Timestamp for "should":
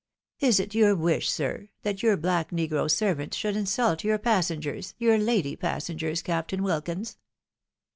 3.35-3.55